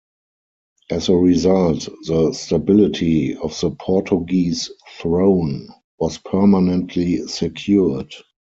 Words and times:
As 0.89 1.09
a 1.09 1.15
result, 1.15 1.87
the 2.07 2.33
stability 2.33 3.35
of 3.35 3.55
the 3.61 3.69
Portuguese 3.69 4.71
throne 4.97 5.67
was 5.99 6.17
permanently 6.17 7.27
secured. 7.27 8.11